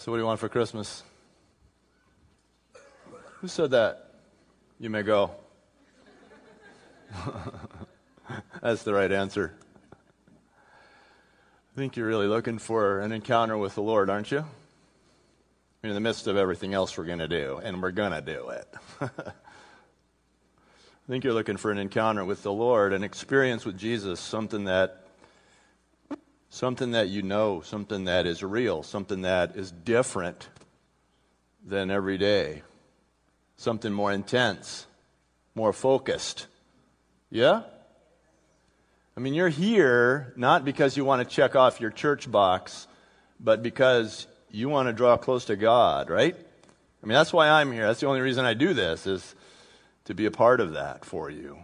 [0.00, 1.02] So, what do you want for Christmas?
[3.42, 4.14] Who said that?
[4.78, 5.32] You may go.
[8.62, 9.52] That's the right answer.
[10.32, 14.46] I think you're really looking for an encounter with the Lord, aren't you?
[15.82, 18.48] In the midst of everything else we're going to do, and we're going to do
[18.48, 18.74] it.
[19.02, 19.10] I
[21.10, 24.99] think you're looking for an encounter with the Lord, an experience with Jesus, something that
[26.50, 30.48] something that you know, something that is real, something that is different
[31.64, 32.62] than every day,
[33.56, 34.86] something more intense,
[35.54, 36.46] more focused.
[37.30, 37.62] Yeah?
[39.16, 42.86] I mean, you're here not because you want to check off your church box,
[43.38, 46.34] but because you want to draw close to God, right?
[46.34, 47.86] I mean, that's why I'm here.
[47.86, 49.34] That's the only reason I do this, is
[50.06, 51.58] to be a part of that for you.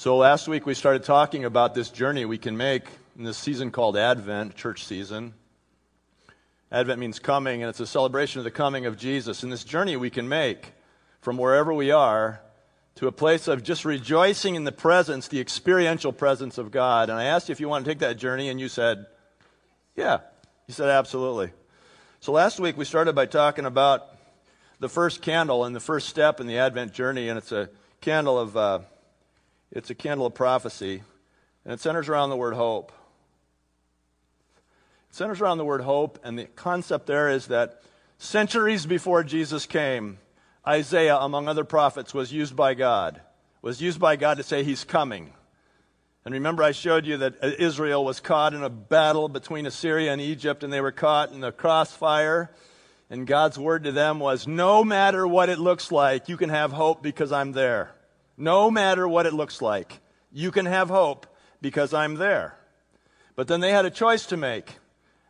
[0.00, 2.84] So last week we started talking about this journey we can make
[3.18, 5.34] in this season called Advent, church season.
[6.72, 9.42] Advent means coming, and it's a celebration of the coming of Jesus.
[9.42, 10.72] And this journey we can make
[11.20, 12.40] from wherever we are
[12.94, 17.10] to a place of just rejoicing in the presence, the experiential presence of God.
[17.10, 19.04] And I asked you if you want to take that journey, and you said,
[19.96, 20.20] Yeah.
[20.66, 21.50] You said, Absolutely.
[22.20, 24.08] So last week we started by talking about
[24.78, 27.68] the first candle and the first step in the Advent journey, and it's a
[28.00, 28.56] candle of.
[28.56, 28.78] Uh,
[29.72, 31.02] it's a candle of prophecy,
[31.64, 32.92] and it centers around the word hope.
[35.10, 37.82] It centers around the word hope, and the concept there is that
[38.18, 40.18] centuries before Jesus came,
[40.66, 43.20] Isaiah, among other prophets, was used by God,
[43.62, 45.32] was used by God to say he's coming.
[46.24, 50.20] And remember, I showed you that Israel was caught in a battle between Assyria and
[50.20, 52.50] Egypt, and they were caught in the crossfire.
[53.08, 56.72] And God's word to them was, No matter what it looks like, you can have
[56.72, 57.92] hope because I'm there.
[58.40, 60.00] No matter what it looks like,
[60.32, 61.26] you can have hope
[61.60, 62.56] because I'm there.
[63.36, 64.76] But then they had a choice to make.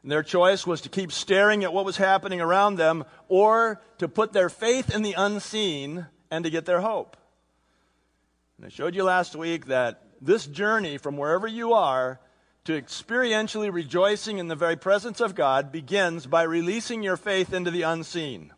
[0.04, 4.06] And their choice was to keep staring at what was happening around them or to
[4.06, 7.16] put their faith in the unseen and to get their hope.
[8.56, 12.20] And I showed you last week that this journey from wherever you are
[12.66, 17.72] to experientially rejoicing in the very presence of God begins by releasing your faith into
[17.72, 18.52] the unseen,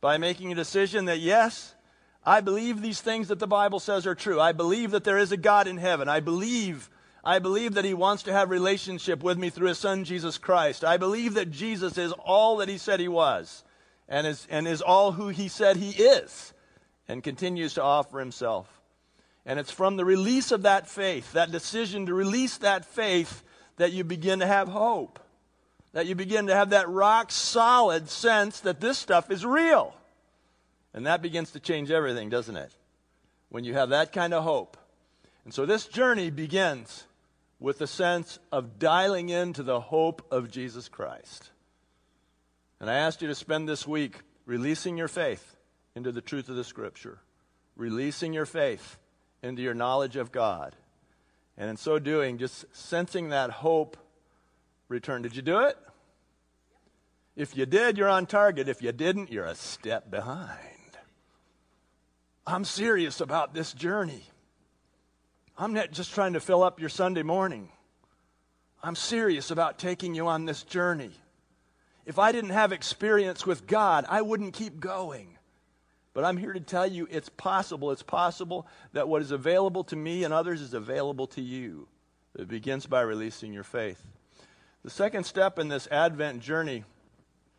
[0.00, 1.74] by making a decision that, yes,
[2.24, 4.40] I believe these things that the Bible says are true.
[4.40, 6.08] I believe that there is a God in heaven.
[6.08, 6.88] I believe
[7.24, 10.84] I believe that he wants to have relationship with me through his son Jesus Christ.
[10.84, 13.62] I believe that Jesus is all that he said he was
[14.08, 16.52] and is, and is all who he said he is
[17.06, 18.80] and continues to offer himself.
[19.46, 23.44] And it's from the release of that faith, that decision to release that faith,
[23.76, 25.20] that you begin to have hope.
[25.92, 29.94] That you begin to have that rock solid sense that this stuff is real.
[30.94, 32.72] And that begins to change everything, doesn't it?
[33.48, 34.76] When you have that kind of hope.
[35.44, 37.04] And so this journey begins
[37.58, 41.50] with the sense of dialing into the hope of Jesus Christ.
[42.80, 45.56] And I asked you to spend this week releasing your faith
[45.94, 47.18] into the truth of the Scripture,
[47.76, 48.98] releasing your faith
[49.42, 50.74] into your knowledge of God.
[51.56, 53.96] And in so doing, just sensing that hope
[54.88, 55.22] return.
[55.22, 55.76] Did you do it?
[57.36, 58.68] If you did, you're on target.
[58.68, 60.71] If you didn't, you're a step behind.
[62.46, 64.24] I'm serious about this journey.
[65.56, 67.68] I'm not just trying to fill up your Sunday morning.
[68.82, 71.12] I'm serious about taking you on this journey.
[72.04, 75.38] If I didn't have experience with God, I wouldn't keep going.
[76.14, 77.92] But I'm here to tell you it's possible.
[77.92, 81.86] It's possible that what is available to me and others is available to you.
[82.36, 84.02] It begins by releasing your faith.
[84.82, 86.84] The second step in this Advent journey,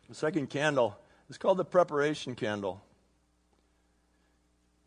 [0.08, 0.98] the second candle,
[1.30, 2.82] is called the preparation candle.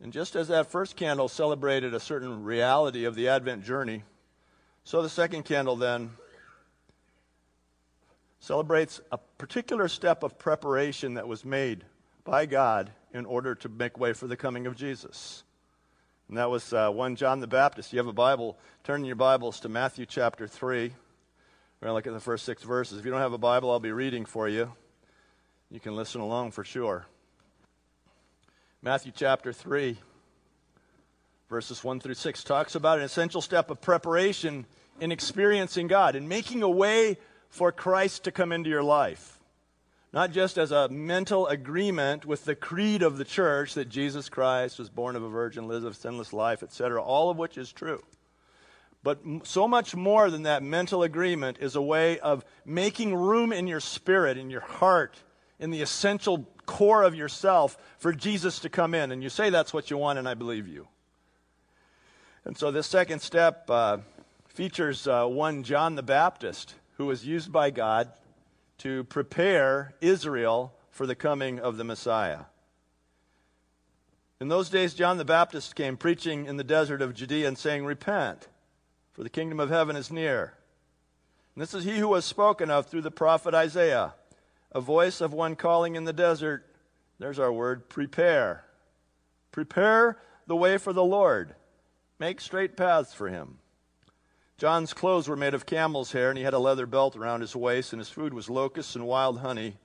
[0.02, 4.04] And just as that first candle celebrated a certain reality of the Advent journey,
[4.84, 6.10] so the second candle then
[8.40, 11.84] celebrates a particular step of preparation that was made
[12.24, 15.42] by God in order to make way for the coming of Jesus.
[16.28, 17.92] And that was uh, 1 John the Baptist.
[17.92, 20.78] You have a Bible, turn your Bibles to Matthew chapter 3.
[21.80, 22.98] We're going to look at the first six verses.
[22.98, 24.72] If you don't have a Bible, I'll be reading for you.
[25.70, 27.06] You can listen along for sure.
[28.80, 29.98] Matthew chapter 3,
[31.50, 34.66] verses 1 through 6, talks about an essential step of preparation
[35.00, 37.18] in experiencing God and making a way
[37.50, 39.40] for Christ to come into your life.
[40.12, 44.78] Not just as a mental agreement with the creed of the church that Jesus Christ
[44.78, 48.04] was born of a virgin, lives a sinless life, etc., all of which is true.
[49.02, 53.66] But so much more than that mental agreement is a way of making room in
[53.66, 55.16] your spirit, in your heart,
[55.58, 59.10] in the essential core of yourself for Jesus to come in.
[59.10, 60.86] And you say that's what you want, and I believe you.
[62.44, 63.98] And so this second step uh,
[64.46, 68.12] features uh, one John the Baptist, who was used by God
[68.78, 72.42] to prepare Israel for the coming of the Messiah.
[74.40, 77.84] In those days, John the Baptist came preaching in the desert of Judea and saying,
[77.84, 78.46] Repent,
[79.12, 80.54] for the kingdom of heaven is near.
[81.54, 84.14] And this is he who was spoken of through the prophet Isaiah,
[84.72, 86.64] a voice of one calling in the desert.
[87.18, 88.64] There's our word, prepare.
[89.50, 91.54] Prepare the way for the Lord.
[92.18, 93.58] Make straight paths for him.
[94.56, 97.54] John's clothes were made of camel's hair, and he had a leather belt around his
[97.54, 99.76] waist, and his food was locusts and wild honey.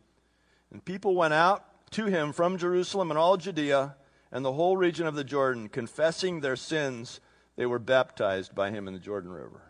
[0.71, 3.95] And people went out to him from Jerusalem and all Judea
[4.31, 7.19] and the whole region of the Jordan, confessing their sins.
[7.55, 9.61] They were baptized by him in the Jordan River.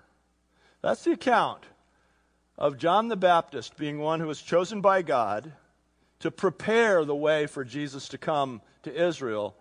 [0.81, 1.66] That's the account
[2.57, 5.53] of John the Baptist being one who was chosen by God
[6.19, 9.55] to prepare the way for Jesus to come to Israel.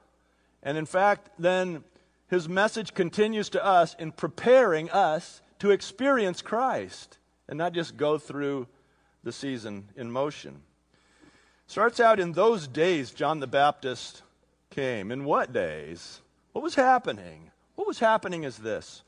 [0.62, 1.84] And in fact, then
[2.28, 7.18] his message continues to us in preparing us to experience Christ
[7.48, 8.68] and not just go through
[9.24, 10.62] the season in motion.
[11.66, 14.22] Starts out in those days, John the Baptist
[14.70, 15.10] came.
[15.10, 16.20] In what days?
[16.52, 17.50] What was happening?
[17.74, 19.02] What was happening is this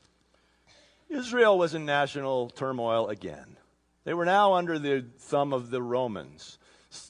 [1.09, 3.57] Israel was in national turmoil again.
[4.05, 6.59] They were now under the thumb of the Romans.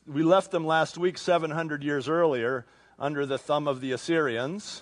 [0.08, 2.66] We left them last week, 700 years earlier,
[2.98, 4.82] under the thumb of the Assyrians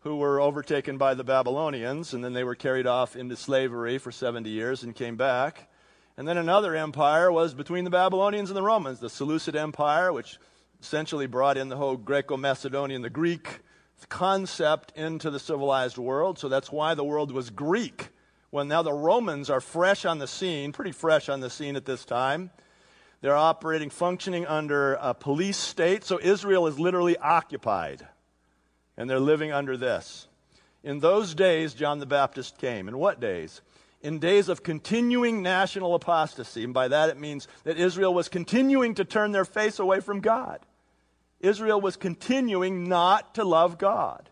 [0.00, 4.10] who were overtaken by the Babylonians, and then they were carried off into slavery for
[4.10, 5.70] 70 years and came back.
[6.16, 10.38] And then another empire was between the Babylonians and the Romans, the Seleucid Empire, which
[10.80, 13.60] essentially brought in the whole Greco Macedonian, the Greek
[14.08, 16.38] concept into the civilized world.
[16.38, 18.08] So that's why the world was Greek.
[18.52, 21.86] When now the Romans are fresh on the scene, pretty fresh on the scene at
[21.86, 22.50] this time.
[23.22, 26.04] They're operating, functioning under a police state.
[26.04, 28.06] So Israel is literally occupied
[28.98, 30.28] and they're living under this.
[30.84, 32.88] In those days, John the Baptist came.
[32.88, 33.62] In what days?
[34.02, 36.62] In days of continuing national apostasy.
[36.62, 40.20] And by that it means that Israel was continuing to turn their face away from
[40.20, 40.60] God.
[41.40, 44.28] Israel was continuing not to love God.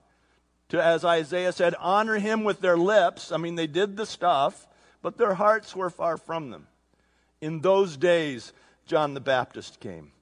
[0.70, 3.32] To, as Isaiah said, honor him with their lips.
[3.32, 4.66] I mean, they did the stuff,
[5.02, 6.66] but their hearts were far from them.
[7.40, 8.52] In those days,
[8.86, 10.12] John the Baptist came.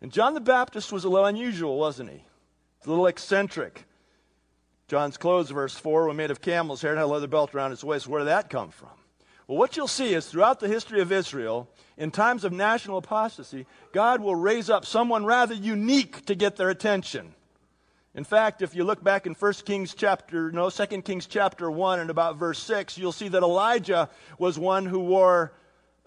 [0.00, 2.22] And John the Baptist was a little unusual, wasn't he?
[2.86, 3.84] a little eccentric.
[4.88, 7.70] John's clothes, verse 4, were made of camel's hair and had a leather belt around
[7.70, 8.06] his waist.
[8.06, 8.90] Where did that come from?
[9.46, 13.66] Well, what you'll see is throughout the history of Israel, in times of national apostasy,
[13.92, 17.34] God will raise up someone rather unique to get their attention.
[18.16, 22.00] In fact, if you look back in 1 Kings chapter, no, 2 Kings chapter 1
[22.00, 24.08] and about verse 6, you'll see that Elijah
[24.38, 25.52] was one who wore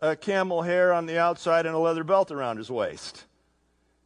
[0.01, 3.25] a camel hair on the outside and a leather belt around his waist.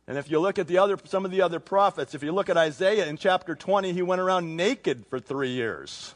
[0.05, 2.49] And if you look at the other, some of the other prophets, if you look
[2.49, 6.13] at Isaiah in chapter 20, he went around naked for three years.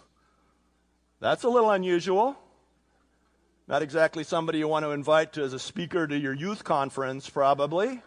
[1.21, 2.37] That's a little unusual.
[3.65, 7.29] Not exactly somebody you want to invite to, as a speaker to your youth conference,
[7.29, 8.01] probably.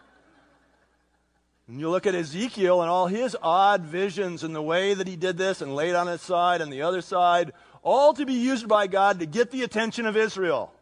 [1.71, 5.15] And you look at Ezekiel and all his odd visions and the way that he
[5.15, 8.67] did this and laid on his side and the other side, all to be used
[8.67, 10.73] by God to get the attention of Israel.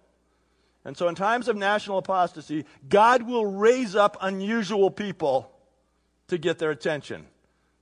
[0.83, 5.51] And so, in times of national apostasy, God will raise up unusual people
[6.27, 7.27] to get their attention.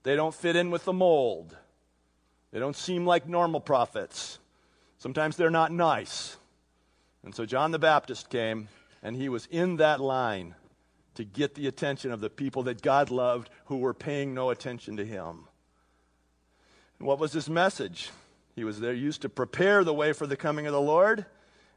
[0.04, 1.56] They don't fit in with the mold,
[2.52, 4.38] they don't seem like normal prophets.
[4.98, 6.36] Sometimes they're not nice.
[7.24, 8.68] And so, John the Baptist came,
[9.02, 10.56] and he was in that line
[11.18, 14.98] to get the attention of the people that God loved who were paying no attention
[14.98, 15.44] to him.
[16.98, 18.10] And what was his message?
[18.56, 21.26] He was there used to prepare the way for the coming of the Lord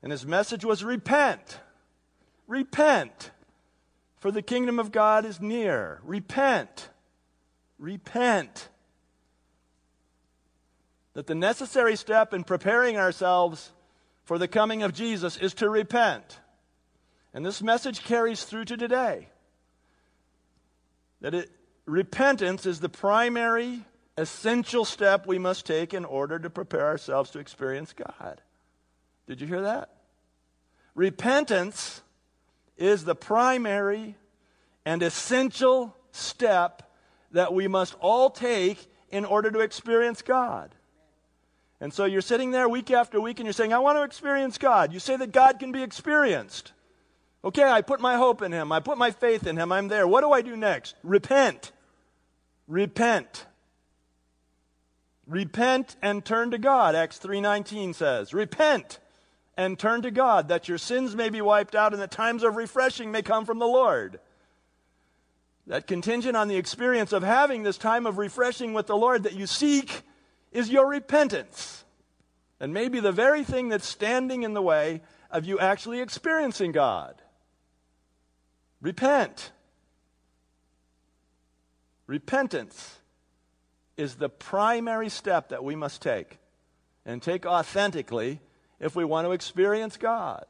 [0.02, 1.58] and his message was repent.
[2.46, 3.30] Repent.
[4.18, 6.00] For the kingdom of God is near.
[6.04, 6.88] Repent.
[7.78, 8.68] Repent.
[11.14, 13.72] That the necessary step in preparing ourselves
[14.24, 16.38] for the coming of Jesus is to repent.
[17.32, 19.28] And this message carries through to today.
[21.20, 21.50] That it,
[21.86, 23.84] repentance is the primary,
[24.16, 28.40] essential step we must take in order to prepare ourselves to experience God.
[29.26, 29.90] Did you hear that?
[30.94, 32.02] Repentance
[32.76, 34.16] is the primary
[34.84, 36.90] and essential step
[37.32, 40.74] that we must all take in order to experience God.
[41.80, 44.58] And so you're sitting there week after week and you're saying, I want to experience
[44.58, 44.92] God.
[44.92, 46.72] You say that God can be experienced.
[47.42, 48.70] Okay, I put my hope in Him.
[48.70, 49.72] I put my faith in Him.
[49.72, 50.06] I'm there.
[50.06, 50.94] What do I do next?
[51.02, 51.72] Repent.
[52.68, 53.46] Repent.
[55.26, 58.34] Repent and turn to God, Acts 3:19 says.
[58.34, 58.98] Repent
[59.56, 62.56] and turn to God, that your sins may be wiped out and that times of
[62.56, 64.20] refreshing may come from the Lord.
[65.66, 69.34] That contingent on the experience of having this time of refreshing with the Lord that
[69.34, 70.02] you seek
[70.50, 71.84] is your repentance.
[72.58, 77.22] And maybe the very thing that's standing in the way of you actually experiencing God.
[78.80, 79.52] Repent.
[82.06, 82.98] Repentance
[83.96, 86.38] is the primary step that we must take
[87.04, 88.40] and take authentically
[88.80, 90.46] if we want to experience God.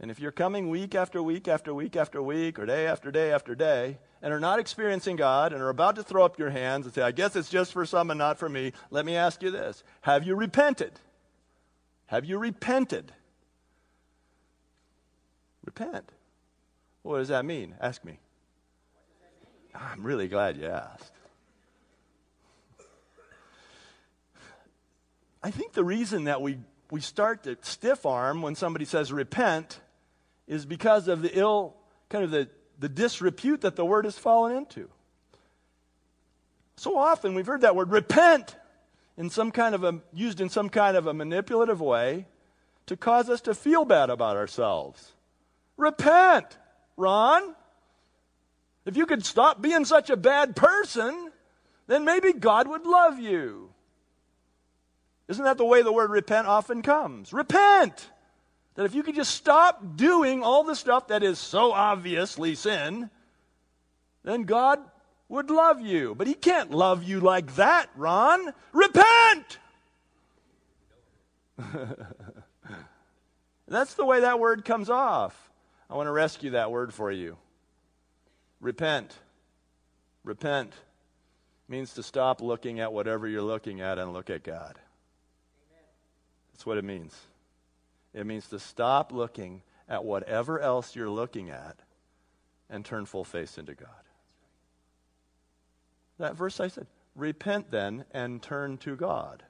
[0.00, 3.32] And if you're coming week after week after week after week or day after day
[3.32, 6.86] after day and are not experiencing God and are about to throw up your hands
[6.86, 9.42] and say, I guess it's just for some and not for me, let me ask
[9.42, 10.92] you this Have you repented?
[12.06, 13.12] Have you repented?
[15.64, 16.10] Repent.
[17.04, 17.74] What does that mean?
[17.82, 18.18] Ask me.
[19.74, 21.12] I'm really glad you asked.
[25.42, 26.56] I think the reason that we,
[26.90, 29.78] we start to stiff arm when somebody says repent
[30.48, 31.74] is because of the ill,
[32.08, 34.88] kind of the, the disrepute that the word has fallen into.
[36.76, 38.56] So often we've heard that word repent
[39.18, 42.26] in some kind of a, used in some kind of a manipulative way
[42.86, 45.12] to cause us to feel bad about ourselves.
[45.76, 46.56] Repent,
[46.96, 47.54] Ron.
[48.84, 51.30] If you could stop being such a bad person,
[51.86, 53.70] then maybe God would love you.
[55.28, 57.32] Isn't that the way the word repent often comes?
[57.32, 58.10] Repent!
[58.74, 63.08] That if you could just stop doing all the stuff that is so obviously sin,
[64.22, 64.80] then God
[65.28, 66.14] would love you.
[66.14, 68.52] But He can't love you like that, Ron.
[68.72, 69.58] Repent!
[73.68, 75.50] That's the way that word comes off.
[75.88, 77.36] I want to rescue that word for you.
[78.60, 79.14] Repent.
[80.24, 80.72] Repent
[81.68, 84.78] means to stop looking at whatever you're looking at and look at God.
[86.52, 87.14] That's what it means.
[88.12, 91.76] It means to stop looking at whatever else you're looking at
[92.70, 93.88] and turn full face into God.
[96.18, 96.86] That verse I said,
[97.16, 99.42] repent then and turn to God,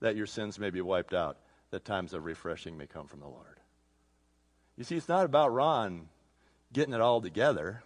[0.00, 1.38] that your sins may be wiped out,
[1.70, 3.57] that times of refreshing may come from the Lord.
[4.78, 6.08] You see, it's not about Ron
[6.72, 7.82] getting it all together.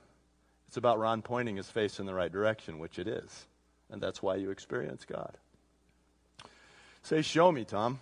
[0.68, 3.46] It's about Ron pointing his face in the right direction, which it is.
[3.90, 5.38] And that's why you experience God.
[7.02, 7.98] Say, Show me, Tom.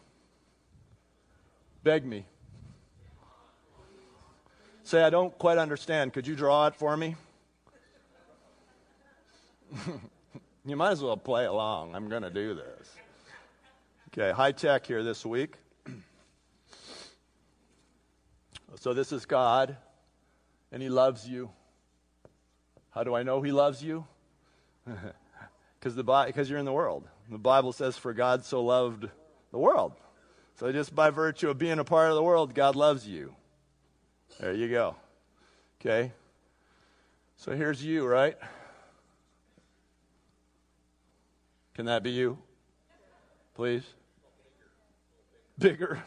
[1.84, 2.26] Beg me.
[4.82, 6.12] Say, I don't quite understand.
[6.12, 7.14] Could you draw it for me?
[10.64, 11.94] you might as well play along.
[11.94, 12.90] I'm going to do this.
[14.08, 15.54] Okay, high tech here this week.
[18.76, 19.76] So, this is God,
[20.72, 21.50] and He loves you.
[22.90, 24.06] How do I know He loves you?
[25.78, 27.08] Because because you're in the world.
[27.30, 29.08] The Bible says, For God so loved
[29.50, 29.94] the world
[30.60, 33.34] so just by virtue of being a part of the world, God loves you.
[34.38, 34.94] There you go.
[35.80, 36.12] Okay?
[37.38, 38.36] So here's you, right?
[41.72, 42.36] Can that be you?
[43.54, 43.84] Please?
[45.58, 46.02] Bigger.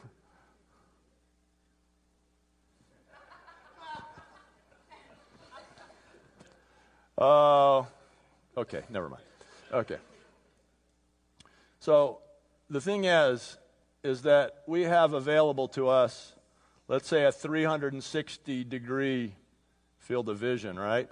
[7.26, 7.88] Oh,
[8.58, 9.24] uh, okay, never mind.
[9.72, 9.96] Okay.
[11.80, 12.20] So
[12.70, 13.58] the thing is,
[14.04, 16.34] is that we have available to us,
[16.90, 19.36] let's say, a 360 degree
[20.00, 21.10] field of vision, right?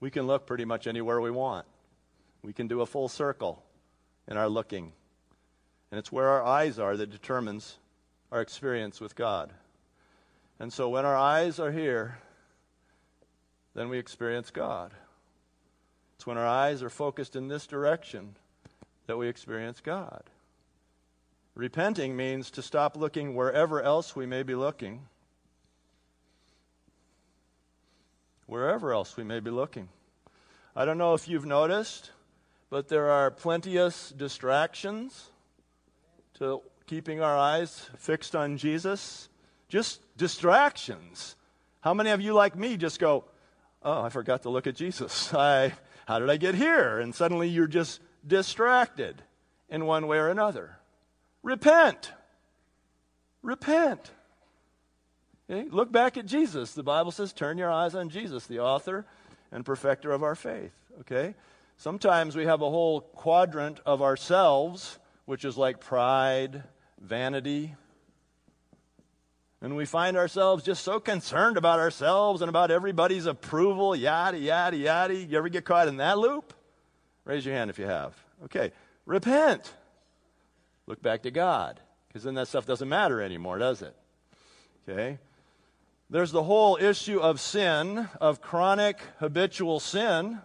[0.00, 1.66] We can look pretty much anywhere we want.
[2.42, 3.62] We can do a full circle
[4.26, 4.94] in our looking.
[5.90, 7.76] And it's where our eyes are that determines
[8.32, 9.52] our experience with God.
[10.58, 12.16] And so when our eyes are here,
[13.74, 14.94] then we experience God.
[16.16, 18.36] It's when our eyes are focused in this direction
[19.06, 20.22] that we experience God.
[21.54, 25.02] Repenting means to stop looking wherever else we may be looking.
[28.46, 29.88] Wherever else we may be looking.
[30.74, 32.10] I don't know if you've noticed,
[32.70, 35.30] but there are plenteous distractions
[36.34, 39.28] to keeping our eyes fixed on Jesus.
[39.68, 41.36] Just distractions.
[41.80, 43.24] How many of you, like me, just go,
[43.84, 45.32] Oh, I forgot to look at Jesus.
[45.34, 45.74] I,
[46.06, 46.98] how did I get here?
[46.98, 49.22] And suddenly you're just distracted
[49.68, 50.76] in one way or another.
[51.42, 52.12] Repent.
[53.42, 54.10] Repent.
[55.50, 55.68] Okay?
[55.70, 56.72] Look back at Jesus.
[56.72, 59.04] The Bible says, turn your eyes on Jesus, the author
[59.52, 60.72] and perfecter of our faith.
[61.00, 61.34] Okay?
[61.76, 66.62] Sometimes we have a whole quadrant of ourselves, which is like pride,
[67.00, 67.74] vanity.
[69.64, 74.76] And we find ourselves just so concerned about ourselves and about everybody's approval, yada, yada,
[74.76, 75.14] yada.
[75.14, 76.52] You ever get caught in that loop?
[77.24, 78.14] Raise your hand if you have.
[78.44, 78.72] Okay.
[79.06, 79.72] Repent.
[80.86, 83.96] Look back to God, because then that stuff doesn't matter anymore, does it?
[84.86, 85.18] Okay?
[86.10, 90.40] There's the whole issue of sin, of chronic habitual sin.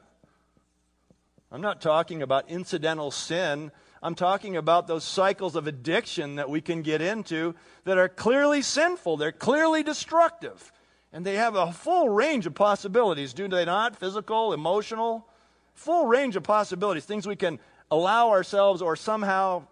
[1.52, 3.74] I'm not talking about incidental sin.
[4.02, 8.62] I'm talking about those cycles of addiction that we can get into that are clearly
[8.62, 10.72] sinful, they're clearly destructive.
[11.12, 13.96] And they have a full range of possibilities, do they not?
[13.96, 15.28] Physical, emotional,
[15.74, 19.64] full range of possibilities, things we can allow ourselves or somehow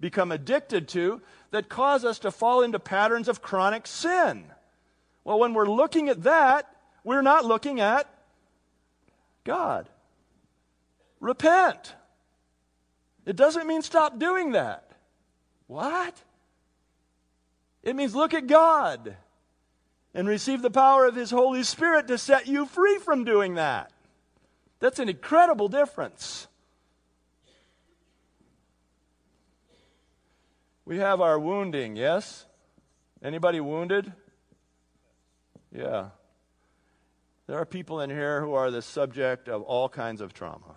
[0.00, 4.44] become addicted to that cause us to fall into patterns of chronic sin.
[5.24, 6.70] Well, when we're looking at that,
[7.02, 8.08] we're not looking at
[9.44, 9.88] God.
[11.20, 11.94] Repent.
[13.26, 14.90] It doesn't mean stop doing that.
[15.66, 16.14] What?
[17.82, 19.16] It means look at God
[20.14, 23.90] and receive the power of His Holy Spirit to set you free from doing that.
[24.78, 26.46] That's an incredible difference.
[30.84, 32.44] We have our wounding, yes?
[33.22, 34.12] Anybody wounded?
[35.74, 36.10] Yeah.
[37.46, 40.76] There are people in here who are the subject of all kinds of trauma.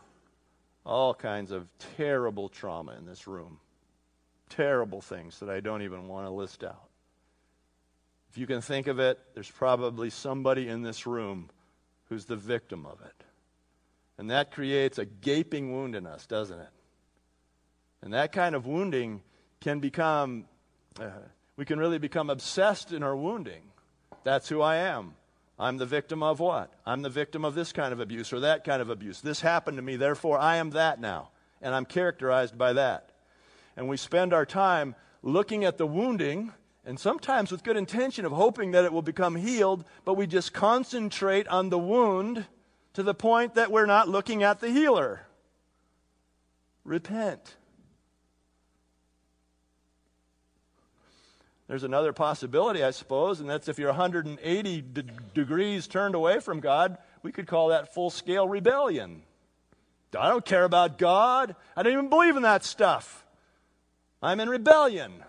[0.87, 1.67] All kinds of
[1.97, 3.59] terrible trauma in this room.
[4.49, 6.87] Terrible things that I don't even want to list out.
[8.29, 11.49] If you can think of it, there's probably somebody in this room
[12.05, 13.23] who's the victim of it.
[14.17, 16.69] And that creates a gaping wound in us, doesn't it?
[18.01, 19.21] And that kind of wounding
[19.59, 20.45] can become,
[21.01, 21.09] uh,
[21.57, 23.63] we can really become obsessed in our wounding.
[24.23, 25.15] That's who I am.
[25.59, 26.71] I'm the victim of what?
[26.85, 29.21] I'm the victim of this kind of abuse or that kind of abuse.
[29.21, 31.29] This happened to me, therefore I am that now.
[31.61, 33.11] And I'm characterized by that.
[33.75, 36.53] And we spend our time looking at the wounding,
[36.85, 40.53] and sometimes with good intention of hoping that it will become healed, but we just
[40.53, 42.45] concentrate on the wound
[42.93, 45.21] to the point that we're not looking at the healer.
[46.83, 47.55] Repent.
[51.67, 56.61] There's another possibility, I suppose, and that's if you're 180 d- degrees turned away from
[56.61, 59.23] God, we could call that full scale rebellion.
[60.17, 61.55] I don't care about God.
[61.75, 63.25] I don't even believe in that stuff.
[64.23, 65.23] I'm in rebellion.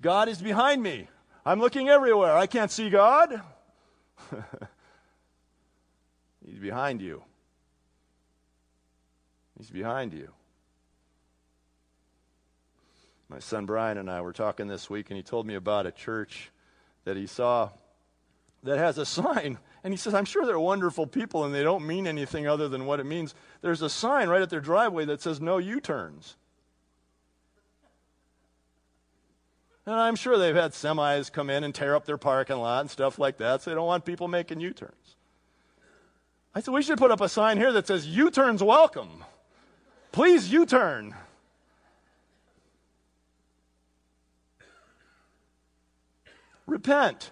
[0.00, 1.08] God is behind me.
[1.44, 2.34] I'm looking everywhere.
[2.36, 3.42] I can't see God.
[6.46, 7.22] He's behind you.
[9.58, 10.30] He's behind you.
[13.32, 15.90] My son Brian and I were talking this week, and he told me about a
[15.90, 16.50] church
[17.04, 17.70] that he saw
[18.62, 19.56] that has a sign.
[19.82, 22.84] And he says, I'm sure they're wonderful people and they don't mean anything other than
[22.84, 23.34] what it means.
[23.62, 26.36] There's a sign right at their driveway that says no U turns.
[29.86, 32.90] And I'm sure they've had semis come in and tear up their parking lot and
[32.90, 35.16] stuff like that, so they don't want people making U turns.
[36.54, 39.24] I said, we should put up a sign here that says U turns welcome.
[40.12, 41.14] Please U turn.
[46.66, 47.30] Repent.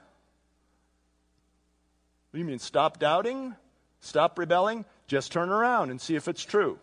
[2.30, 2.58] What do you mean?
[2.58, 3.54] Stop doubting?
[4.00, 4.84] Stop rebelling?
[5.06, 6.78] Just turn around and see if it's true.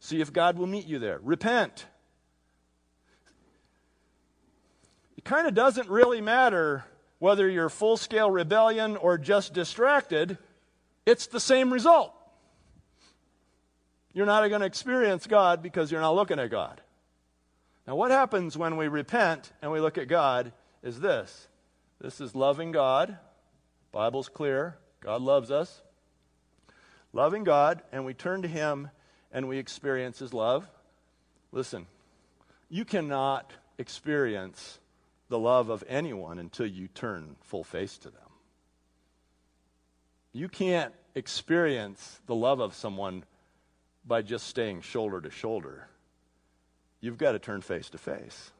[0.00, 1.20] See if God will meet you there.
[1.22, 1.86] Repent.
[5.16, 6.84] It kind of doesn't really matter
[7.22, 10.36] whether you're full scale rebellion or just distracted,
[11.06, 12.12] it's the same result.
[14.12, 16.80] You're not going to experience God because you're not looking at God.
[17.86, 20.52] Now, what happens when we repent and we look at God
[20.82, 21.48] is this
[22.00, 23.16] this is loving God.
[23.92, 24.76] Bible's clear.
[25.00, 25.82] God loves us.
[27.12, 28.90] Loving God, and we turn to Him
[29.30, 30.68] and we experience His love.
[31.52, 31.86] Listen,
[32.68, 34.78] you cannot experience
[35.28, 38.20] the love of anyone until you turn full face to them.
[40.32, 43.24] You can't experience the love of someone
[44.04, 45.88] by just staying shoulder to shoulder.
[47.00, 48.50] You've got to turn face to face.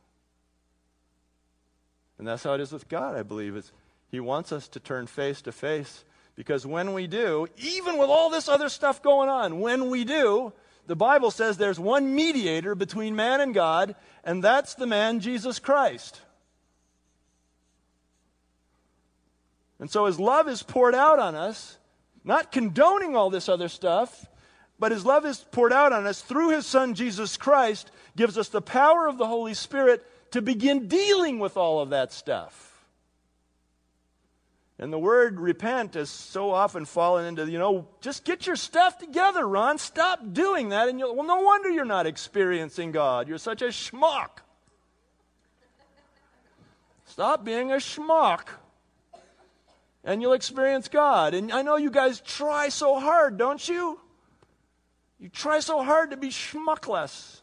[2.23, 3.57] And that's how it is with God, I believe.
[3.57, 3.73] Is
[4.09, 6.05] he wants us to turn face to face
[6.37, 10.53] because when we do, even with all this other stuff going on, when we do,
[10.87, 15.59] the Bible says there's one mediator between man and God, and that's the man Jesus
[15.59, 16.21] Christ.
[19.81, 21.77] And so his love is poured out on us,
[22.23, 24.27] not condoning all this other stuff,
[24.79, 28.49] but his love is poured out on us through his son Jesus Christ, gives us
[28.49, 32.69] the power of the Holy Spirit to begin dealing with all of that stuff.
[34.79, 38.99] And the word repent has so often fallen into, you know, just get your stuff
[38.99, 39.79] together, Ron.
[39.79, 40.89] Stop doing that.
[40.89, 43.29] And you'll, well, no wonder you're not experiencing God.
[43.29, 44.41] You're such a schmuck.
[47.05, 48.49] Stop being a schmuck.
[50.03, 51.35] And you'll experience God.
[51.35, 54.01] And I know you guys try so hard, don't you?
[55.21, 57.42] You try so hard to be schmuckless.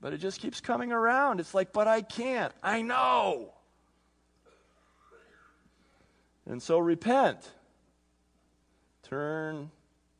[0.00, 1.40] But it just keeps coming around.
[1.40, 2.52] It's like, but I can't.
[2.62, 3.52] I know.
[6.48, 7.50] And so repent.
[9.02, 9.70] Turn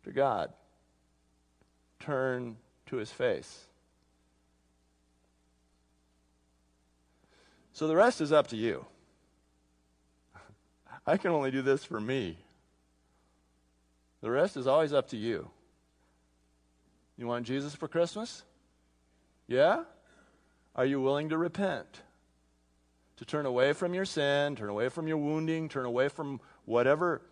[0.05, 0.53] to God.
[2.01, 3.65] Turn to his face.
[7.73, 8.87] So the rest is up to you.
[11.07, 12.39] I can only do this for me.
[14.23, 15.51] The rest is always up to you.
[17.19, 18.43] You want Jesus for Christmas?
[19.47, 19.85] Yeah?
[20.75, 22.03] Are you willing to repent?
[23.17, 27.23] To turn away from your sin, turn away from your wounding, turn away from whatever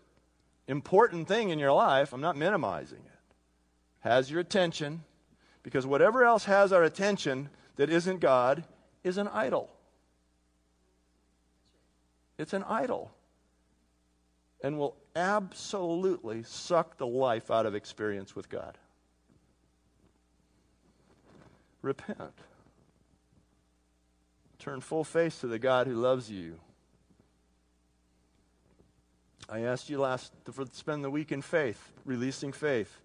[0.67, 2.13] important thing in your life.
[2.13, 3.35] I'm not minimizing it.
[4.01, 5.03] Has your attention,
[5.63, 8.65] because whatever else has our attention that isn't God
[9.03, 9.71] is an idol.
[12.39, 13.11] It's an idol.
[14.63, 18.79] And will absolutely suck the life out of experience with God.
[21.85, 22.33] Repent.
[24.59, 26.59] Turn full face to the God who loves you.
[29.51, 32.97] I asked you last to spend the week in faith, releasing faith.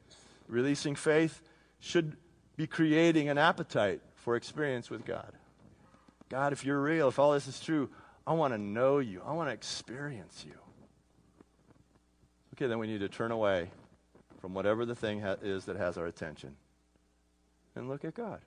[0.48, 1.42] Releasing faith
[1.82, 2.16] should
[2.56, 5.34] be creating an appetite for experience with God.
[6.30, 7.90] God, if you're real, if all this is true,
[8.26, 9.22] I want to know you.
[9.26, 10.56] I want to experience you.
[12.56, 13.72] Okay, then we need to turn away
[14.40, 16.56] from whatever the thing ha- is that has our attention
[17.76, 18.40] and look at God.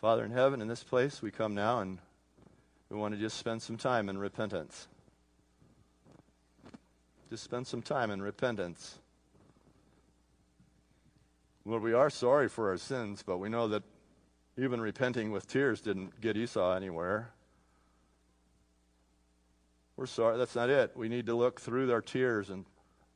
[0.00, 1.98] Father in heaven, in this place, we come now and
[2.88, 4.88] we want to just spend some time in repentance.
[7.28, 8.98] Just spend some time in repentance.
[11.66, 13.82] Lord, we are sorry for our sins, but we know that
[14.56, 17.30] even repenting with tears didn't get Esau anywhere.
[19.98, 20.38] We're sorry.
[20.38, 20.92] That's not it.
[20.96, 22.64] We need to look through our tears and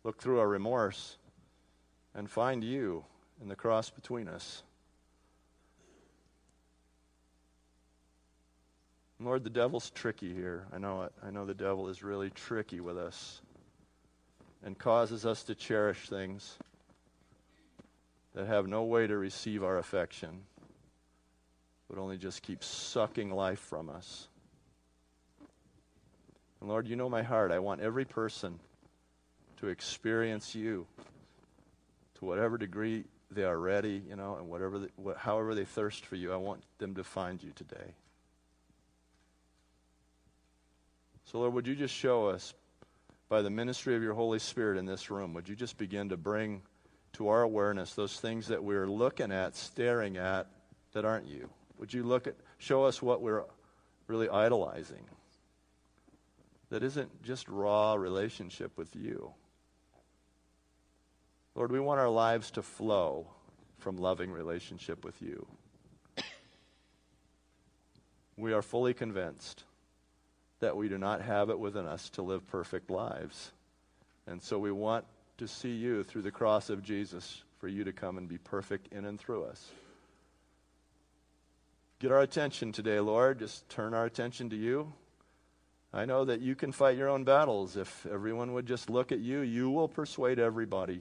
[0.04, 1.16] look through our remorse
[2.14, 3.06] and find you
[3.40, 4.62] in the cross between us.
[9.20, 10.66] Lord, the devil's tricky here.
[10.72, 11.12] I know it.
[11.24, 13.40] I know the devil is really tricky with us
[14.64, 16.58] and causes us to cherish things
[18.34, 20.42] that have no way to receive our affection,
[21.88, 24.28] but only just keep sucking life from us.
[26.60, 27.52] And Lord, you know my heart.
[27.52, 28.58] I want every person
[29.58, 30.86] to experience you
[32.18, 36.16] to whatever degree they are ready, you know, and whatever, they, however they thirst for
[36.16, 36.32] you.
[36.32, 37.94] I want them to find you today.
[41.24, 42.54] So, Lord, would you just show us
[43.28, 46.16] by the ministry of your Holy Spirit in this room, would you just begin to
[46.16, 46.62] bring
[47.14, 50.46] to our awareness those things that we're looking at, staring at,
[50.92, 51.48] that aren't you?
[51.78, 53.44] Would you look at, show us what we're
[54.06, 55.02] really idolizing
[56.70, 59.32] that isn't just raw relationship with you?
[61.54, 63.26] Lord, we want our lives to flow
[63.78, 65.46] from loving relationship with you.
[68.36, 69.62] We are fully convinced
[70.60, 73.52] that we do not have it within us to live perfect lives.
[74.26, 75.04] And so we want
[75.38, 78.92] to see you through the cross of Jesus for you to come and be perfect
[78.92, 79.70] in and through us.
[81.98, 83.38] Get our attention today, Lord.
[83.38, 84.92] Just turn our attention to you.
[85.92, 87.76] I know that you can fight your own battles.
[87.76, 91.00] If everyone would just look at you, you will persuade everybody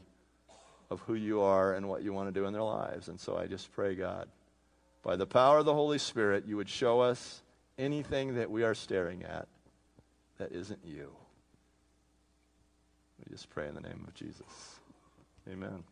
[0.89, 3.07] of who you are and what you want to do in their lives.
[3.07, 4.29] And so I just pray, God,
[5.01, 7.41] by the power of the Holy Spirit, you would show us
[7.77, 9.47] anything that we are staring at
[10.37, 11.11] that isn't you.
[13.19, 14.79] We just pray in the name of Jesus.
[15.51, 15.83] Amen.